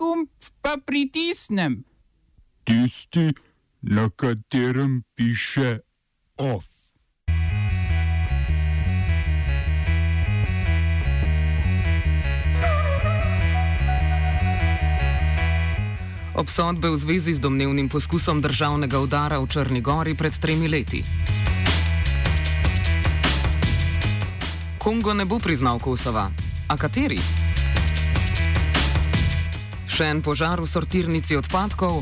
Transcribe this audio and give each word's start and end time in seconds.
gumb 0.00 0.28
pa 0.64 0.80
pritisnem? 0.80 1.84
Tisti, 2.64 3.32
na 3.82 4.08
katerem 4.08 5.04
piše 5.14 5.84
OF. 6.36 6.64
Obsodbe 16.34 16.88
v 16.88 16.96
zvezi 16.96 17.36
z 17.36 17.40
domnevnim 17.44 17.92
poskusom 17.92 18.40
državnega 18.40 18.96
udara 18.96 19.36
v 19.36 19.44
Črni 19.44 19.84
Gori 19.84 20.16
pred 20.16 20.32
tremi 20.32 20.72
leti. 20.72 21.04
Kongo 24.80 25.12
ne 25.12 25.28
bo 25.28 25.36
priznal 25.36 25.76
Kosova. 25.76 26.32
A 26.72 26.74
kateri? 26.80 27.39
Še 30.00 30.06
en 30.08 30.22
požar 30.24 30.56
v 30.56 30.64
sortirnici 30.64 31.36
odpadkov? 31.36 31.98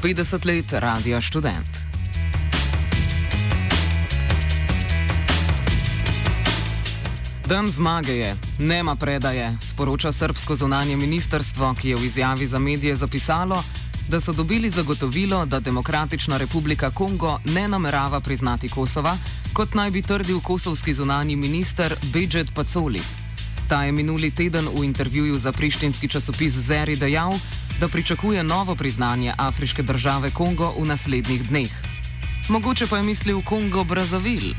50 0.00 0.46
let 0.48 0.72
radija 0.80 1.20
študent. 1.20 1.68
Dan 7.44 7.68
zmage 7.68 8.16
je, 8.16 8.32
nema 8.64 8.96
predaje, 8.96 9.52
sporoča 9.60 10.08
srbsko 10.08 10.56
zunanje 10.56 10.96
ministrstvo, 10.96 11.74
ki 11.76 11.92
je 11.92 12.00
v 12.00 12.08
izjavi 12.08 12.48
za 12.48 12.56
medije 12.56 12.96
zapisalo, 12.96 13.60
da 14.08 14.24
so 14.24 14.32
dobili 14.32 14.72
zagotovilo, 14.72 15.44
da 15.44 15.60
Demokratična 15.60 16.40
republika 16.40 16.88
Kongo 16.90 17.36
ne 17.44 17.68
namerava 17.68 18.24
priznati 18.24 18.72
Kosova, 18.72 19.18
kot 19.52 19.76
naj 19.76 19.90
bi 19.90 20.00
trdil 20.00 20.40
kosovski 20.40 20.96
zunani 20.96 21.36
minister 21.36 21.92
Bejdžet 22.08 22.56
Pacoli. 22.56 23.21
Ta 23.72 23.88
je 23.88 23.92
minuli 23.92 24.28
teden 24.30 24.68
v 24.68 24.84
intervjuju 24.84 25.38
za 25.38 25.48
prištinski 25.52 26.08
časopis 26.08 26.52
Zeri 26.52 26.92
dejal, 26.96 27.32
da 27.80 27.88
pričakuje 27.88 28.44
novo 28.44 28.74
priznanje 28.76 29.32
afriške 29.38 29.82
države 29.82 30.30
Kongo 30.30 30.74
v 30.76 30.84
naslednjih 30.84 31.48
dneh. 31.48 31.72
Mogoče 32.48 32.86
pa 32.86 33.00
je 33.00 33.02
mislil 33.02 33.40
Kongo 33.40 33.84
Brazavil. 33.84 34.52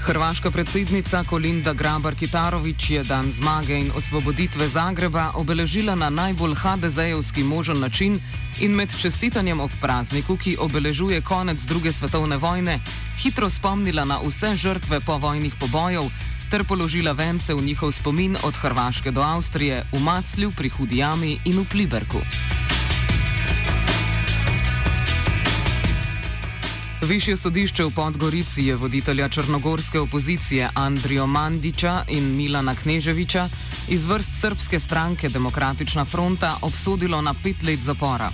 Hrvaška 0.00 0.50
predsednica 0.50 1.22
Kolinda 1.24 1.74
Grabar-Kitarovič 1.74 2.90
je 2.90 3.04
dan 3.04 3.30
zmage 3.30 3.78
in 3.78 3.92
osvoboditve 3.94 4.68
Zagreba 4.68 5.30
obeležila 5.34 5.94
na 5.94 6.10
najbolj 6.10 6.54
HDZ-jevski 6.54 7.44
možen 7.44 7.78
način 7.78 8.18
in 8.60 8.74
med 8.76 8.92
čestitanjem 8.98 9.60
ob 9.60 9.70
prazniku, 9.80 10.36
ki 10.36 10.56
obeležuje 10.60 11.20
konec 11.20 11.62
druge 11.64 11.92
svetovne 11.92 12.36
vojne, 12.36 12.78
hitro 13.22 13.50
spomnila 13.50 14.04
na 14.04 14.20
vse 14.20 14.56
žrtve 14.56 15.00
povojnih 15.00 15.54
pobojev 15.60 16.10
ter 16.50 16.64
položila 16.64 17.12
vence 17.12 17.54
v 17.54 17.62
njihov 17.62 17.92
spomin 17.92 18.36
od 18.42 18.56
Hrvaške 18.56 19.10
do 19.10 19.22
Avstrije, 19.22 19.84
v 19.92 20.00
Maclju, 20.02 20.50
pri 20.50 20.68
Hudijami 20.68 21.38
in 21.44 21.62
v 21.62 21.64
Pliberku. 21.64 22.18
Višje 27.00 27.36
sodišče 27.36 27.84
v 27.84 27.90
Podgorici 27.96 28.66
je 28.68 28.76
voditelja 28.76 29.28
črnogorske 29.28 30.00
opozicije 30.00 30.68
Andrijo 30.74 31.26
Mandiča 31.26 32.04
in 32.08 32.36
Milana 32.36 32.74
Kneževiča 32.74 33.48
iz 33.88 34.04
vrst 34.04 34.40
srpske 34.40 34.80
stranke 34.80 35.28
Demokratična 35.28 36.04
fronta 36.04 36.56
obsodilo 36.62 37.22
na 37.22 37.34
pet 37.42 37.62
let 37.62 37.80
zapora. 37.80 38.30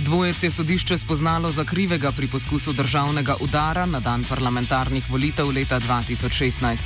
Dvojec 0.00 0.42
je 0.42 0.50
sodišče 0.50 0.98
spoznalo 0.98 1.50
za 1.52 1.64
krivega 1.64 2.12
pri 2.12 2.28
poskusu 2.28 2.72
državnega 2.72 3.36
udara 3.40 3.86
na 3.86 4.00
dan 4.00 4.24
parlamentarnih 4.24 5.10
volitev 5.10 5.50
leta 5.50 5.80
2016. 5.80 6.78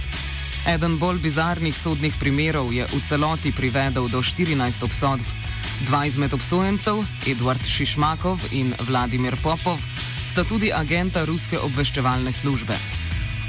Eden 0.66 0.98
bolj 0.98 1.18
bizarnih 1.18 1.78
sodnih 1.78 2.14
primerov 2.20 2.72
je 2.72 2.86
v 2.86 3.00
celoti 3.08 3.52
privedel 3.52 4.08
do 4.08 4.22
14 4.22 4.84
obsodb. 4.84 5.22
Dva 5.86 6.06
izmed 6.06 6.34
obsojencev, 6.34 7.04
Edward 7.26 7.66
Šišmakov 7.66 8.38
in 8.50 8.74
Vladimir 8.86 9.36
Popov, 9.42 9.78
sta 10.32 10.44
tudi 10.48 10.70
agenta 10.72 11.26
ruske 11.28 11.58
obveščevalne 11.60 12.32
službe. 12.32 12.76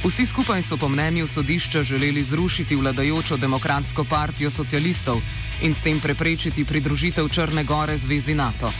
Vsi 0.03 0.25
skupaj 0.27 0.59
so 0.67 0.75
po 0.75 0.89
mnenju 0.91 1.27
sodišča 1.27 1.83
želeli 1.83 2.23
zrušiti 2.23 2.75
vladajočo 2.75 3.37
demokratsko 3.39 4.03
partijo 4.03 4.51
socialistov 4.51 5.21
in 5.63 5.71
s 5.71 5.79
tem 5.79 6.01
preprečiti 6.03 6.65
pridružitev 6.65 7.29
Črne 7.31 7.63
Gore 7.63 7.95
zvezi 7.97 8.35
NATO. 8.35 8.73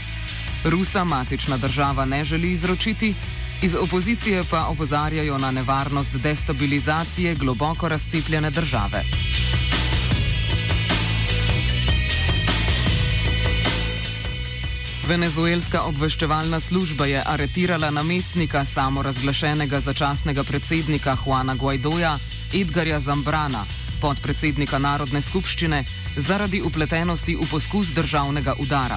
Rusa 0.64 1.04
matična 1.04 1.56
država 1.56 2.04
ne 2.04 2.24
želi 2.24 2.52
izročiti, 2.52 3.14
iz 3.62 3.74
opozicije 3.74 4.44
pa 4.50 4.66
opozarjajo 4.66 5.38
na 5.38 5.50
nevarnost 5.50 6.12
destabilizacije 6.20 7.34
globoko 7.34 7.88
razcepljene 7.88 8.50
države. 8.50 9.00
Venezuelska 15.04 15.82
obveščevalna 15.84 16.56
služba 16.60 17.04
je 17.06 17.22
aretirala 17.26 17.90
namestnika 17.92 18.62
samorazglašenega 18.64 19.80
začasnega 19.80 20.44
predsednika 20.48 21.16
Juana 21.26 21.54
Guaidoja, 21.54 22.14
Edgarja 22.54 23.00
Zambrana, 23.00 23.66
podpredsednika 24.00 24.78
Narodne 24.78 25.20
skupščine, 25.22 25.82
zaradi 26.16 26.62
upletenosti 26.64 27.36
v 27.36 27.48
poskus 27.50 27.92
državnega 27.92 28.54
udara. 28.64 28.96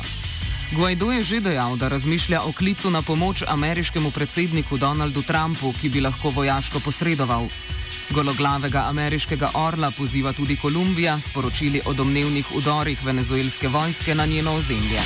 Guaido 0.72 1.12
je 1.12 1.23
že 1.23 1.41
dejal, 1.44 1.75
da 1.75 1.91
razmišlja 1.91 2.41
o 2.47 2.53
klicu 2.56 2.91
na 2.91 3.01
pomoč 3.01 3.44
ameriškemu 3.47 4.12
predsedniku 4.12 4.78
Donaldu 4.78 5.22
Trumpu, 5.28 5.73
ki 5.81 5.90
bi 5.90 6.01
lahko 6.01 6.31
vojaško 6.31 6.79
posredoval. 6.79 7.51
Gologlavega 8.16 8.88
ameriškega 8.88 9.51
orla 9.59 9.91
poziva 9.91 10.31
tudi 10.34 10.56
Kolumbija, 10.56 11.19
sporočili 11.19 11.81
o 11.85 11.94
domnevnih 11.94 12.56
udorih 12.56 13.03
venezuelske 13.03 13.67
vojske 13.67 14.16
na 14.16 14.25
njeno 14.25 14.56
ozemlje. 14.56 15.03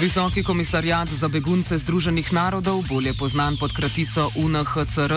Visoki 0.00 0.42
komisarjat 0.42 1.08
za 1.08 1.28
begunce 1.28 1.78
Združenih 1.78 2.32
narodov, 2.32 2.88
bolje 2.88 3.12
znan 3.28 3.56
pod 3.56 3.72
kratico 3.72 4.30
UNHCR, 4.36 5.12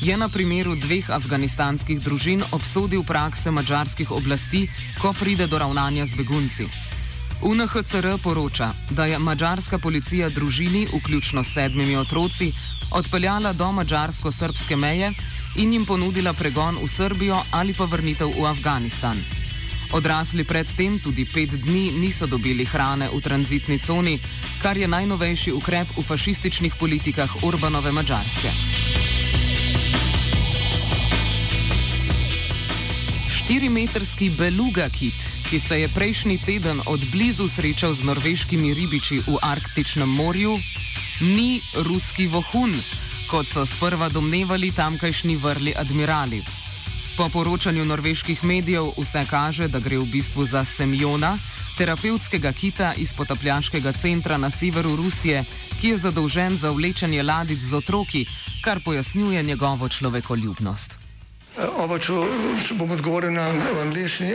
je 0.00 0.16
na 0.16 0.28
primeru 0.28 0.76
dveh 0.76 1.10
afganistanskih 1.10 2.00
družin 2.00 2.42
obsodil 2.52 3.04
prakse 3.04 3.50
mačarskih 3.50 4.10
oblasti, 4.10 4.68
ko 4.96 5.12
pride 5.12 5.46
do 5.46 5.58
ravnanja 5.58 6.06
z 6.06 6.16
begunci. 6.16 6.64
UNHCR 7.42 8.16
poroča, 8.22 8.72
da 8.90 9.04
je 9.04 9.18
mačarska 9.18 9.78
policija 9.78 10.28
družini, 10.28 10.86
vključno 10.94 11.44
s 11.44 11.52
sedmimi 11.52 11.96
otroci, 11.96 12.52
odpeljala 12.90 13.52
do 13.52 13.72
mačarsko-srpske 13.72 14.76
meje 14.76 15.12
in 15.56 15.72
jim 15.72 15.84
ponudila 15.84 16.32
pregon 16.32 16.80
v 16.80 16.88
Srbijo 16.88 17.44
ali 17.50 17.74
pa 17.74 17.84
vrnitev 17.84 18.32
v 18.40 18.46
Afganistan. 18.46 19.43
Odrasli 19.92 20.44
predtem 20.44 20.98
tudi 20.98 21.24
pet 21.24 21.50
dni 21.50 21.90
niso 22.00 22.26
dobili 22.26 22.64
hrane 22.64 23.08
v 23.12 23.20
tranzitni 23.20 23.78
coni, 23.78 24.18
kar 24.62 24.76
je 24.76 24.88
najnovejši 24.88 25.52
ukrep 25.52 25.96
v 25.96 26.02
fašističnih 26.02 26.74
politikah 26.80 27.42
Urbanove 27.44 27.92
Mačarske. 27.92 28.50
Štirimetrski 33.28 34.30
beluga 34.30 34.88
kit, 34.88 35.20
ki 35.50 35.60
se 35.60 35.80
je 35.80 35.88
prejšnji 35.88 36.38
teden 36.38 36.80
od 36.86 37.00
blizu 37.12 37.48
srečal 37.48 37.92
z 37.94 38.02
norveškimi 38.08 38.74
ribiči 38.74 39.20
v 39.28 39.36
Arktičnem 39.42 40.08
morju, 40.08 40.56
ni 41.20 41.60
ruski 41.76 42.26
vohun, 42.26 42.72
kot 43.28 43.44
so 43.44 43.66
sprva 43.68 44.08
domnevali 44.08 44.72
tamkajšnji 44.72 45.36
vrli 45.36 45.72
admirali. 45.76 46.63
Po 47.16 47.28
poročanju 47.28 47.84
norveških 47.84 48.44
medijev 48.44 48.84
vse 48.98 49.22
kaže, 49.30 49.68
da 49.68 49.78
gre 49.78 49.98
v 49.98 50.06
bistvu 50.10 50.44
za 50.44 50.64
Semjona, 50.64 51.38
terapevtskega 51.78 52.52
kita 52.52 52.92
iz 52.98 53.12
potapljaškega 53.12 53.92
centra 53.92 54.38
na 54.38 54.50
severu 54.50 54.96
Rusije, 54.96 55.44
ki 55.80 55.88
je 55.88 55.98
zadolžen 55.98 56.56
za 56.56 56.70
vlečenje 56.70 57.22
ladic 57.22 57.58
z 57.58 57.74
otroki, 57.74 58.26
kar 58.64 58.80
pojasnjuje 58.84 59.42
njegovo 59.42 59.88
človekoljubnost. 59.88 60.98
Oba, 61.78 61.98
če, 61.98 62.12
če 62.66 62.74
bom 62.74 62.90
odgovoril 62.90 63.30
na 63.30 63.46
angliški. 63.82 64.34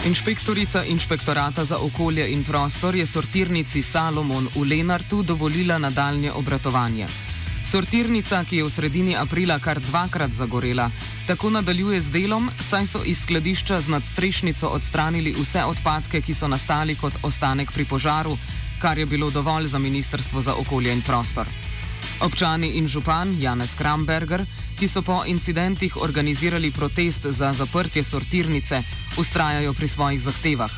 Inšpektorica 0.00 0.84
inšpektorata 0.84 1.64
za 1.64 1.76
okolje 1.78 2.32
in 2.32 2.44
prostor 2.44 2.94
je 2.94 3.06
sortirnici 3.06 3.82
Salomon 3.82 4.48
v 4.54 4.62
Lenartu 4.64 5.22
dovolila 5.22 5.78
nadaljne 5.78 6.32
obratovanje. 6.32 7.06
Sortirnica, 7.64 8.44
ki 8.44 8.56
je 8.56 8.64
v 8.64 8.70
sredini 8.70 9.16
aprila 9.16 9.58
kar 9.58 9.80
dvakrat 9.80 10.32
zagorela, 10.32 10.90
tako 11.26 11.50
nadaljuje 11.50 12.00
z 12.00 12.10
delom, 12.10 12.48
saj 12.60 12.86
so 12.86 13.02
iz 13.04 13.20
skladišča 13.22 13.80
z 13.80 13.88
nadstrešnico 13.92 14.68
odstranili 14.68 15.34
vse 15.36 15.64
odpadke, 15.68 16.22
ki 16.24 16.34
so 16.34 16.48
nastali 16.48 16.96
kot 16.96 17.20
ostanek 17.22 17.68
pri 17.72 17.84
požaru, 17.84 18.38
kar 18.80 18.98
je 18.98 19.06
bilo 19.06 19.30
dovolj 19.30 19.66
za 19.66 19.78
Ministrstvo 19.78 20.40
za 20.40 20.54
okolje 20.54 20.92
in 20.92 21.02
prostor. 21.02 21.46
Občani 22.20 22.72
in 22.80 22.88
župan 22.88 23.36
Janez 23.40 23.76
Kramberger, 23.76 24.44
ki 24.80 24.88
so 24.88 25.02
po 25.02 25.24
incidentih 25.26 25.96
organizirali 25.96 26.70
protest 26.70 27.26
za 27.26 27.52
zaprtje 27.52 28.04
sortirnice, 28.04 28.82
ustrajajo 29.18 29.72
pri 29.72 29.88
svojih 29.88 30.20
zahtevah. 30.20 30.72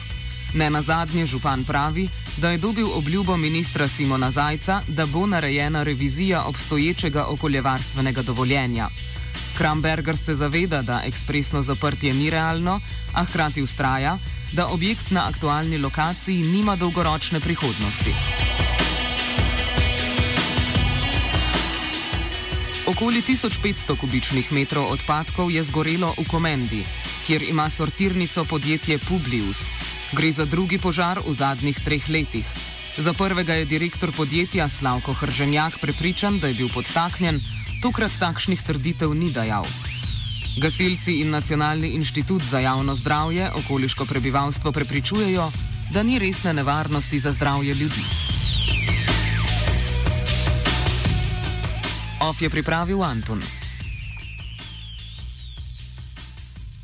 Ne 0.55 0.71
na 0.71 0.83
zadnje 0.83 1.27
župan 1.27 1.65
pravi, 1.65 2.09
da 2.37 2.51
je 2.51 2.59
dobil 2.59 2.89
obljubo 2.95 3.37
ministra 3.37 3.89
Simona 3.89 4.31
Zajca, 4.31 4.83
da 4.89 5.07
bo 5.07 5.27
narejena 5.27 5.83
revizija 5.83 6.43
obstoječega 6.43 7.25
okoljevarstvenega 7.25 8.23
dovoljenja. 8.23 8.89
Kramberger 9.59 10.17
se 10.17 10.35
zaveda, 10.35 10.83
da 10.83 11.03
ekspresno 11.07 11.63
zaprtje 11.63 12.15
ni 12.15 12.31
realno, 12.31 12.81
a 13.15 13.25
hkrati 13.25 13.63
ustraja, 13.63 14.19
da 14.53 14.67
objekt 14.67 15.11
na 15.11 15.29
aktualni 15.29 15.79
lokaciji 15.79 16.43
nima 16.43 16.77
dolgoročne 16.77 17.41
prihodnosti. 17.41 18.15
Okoli 22.93 23.25
1500 23.25 23.97
kubičnih 23.97 24.53
metrov 24.53 24.93
odpadkov 24.93 25.49
je 25.49 25.65
zgorelo 25.65 26.13
v 26.13 26.29
Komendi, 26.29 26.85
kjer 27.25 27.41
ima 27.41 27.65
sortirnico 27.73 28.45
podjetje 28.45 28.99
Publius. 29.09 29.73
Gre 30.13 30.29
za 30.29 30.45
drugi 30.45 30.77
požar 30.77 31.17
v 31.25 31.33
zadnjih 31.33 31.81
treh 31.81 32.05
letih. 32.13 32.45
Za 32.93 33.17
prvega 33.17 33.57
je 33.57 33.65
direktor 33.65 34.13
podjetja 34.13 34.69
Slavko 34.69 35.17
Hrženjak 35.17 35.81
prepričan, 35.81 36.37
da 36.37 36.53
je 36.53 36.61
bil 36.61 36.69
podtaknjen, 36.69 37.41
tokrat 37.81 38.13
takšnih 38.13 38.61
trditev 38.61 39.17
ni 39.17 39.33
dajal. 39.33 39.65
Gasilci 40.61 41.25
in 41.25 41.33
Nacionalni 41.33 41.97
inštitut 41.97 42.45
za 42.45 42.61
javno 42.61 42.93
zdravje 42.95 43.49
okoliško 43.57 44.05
prebivalstvo 44.05 44.73
prepričujejo, 44.73 45.49
da 45.89 46.03
ni 46.03 46.21
resne 46.21 46.53
nevarnosti 46.53 47.19
za 47.19 47.33
zdravje 47.33 47.73
ljudi. 47.75 48.32
OF 52.23 52.43
je 52.43 52.51
pripravil 52.51 53.03
Anton. 53.03 53.62